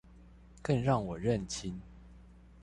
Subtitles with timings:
[0.63, 1.79] 更讓我認清